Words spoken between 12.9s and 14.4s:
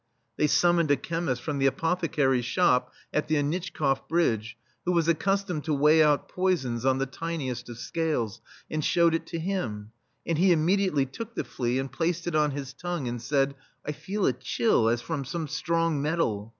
and said: "I feel a